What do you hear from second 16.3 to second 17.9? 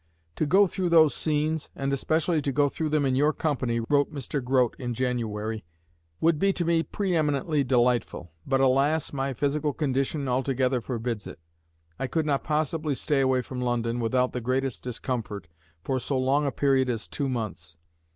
a period as two months.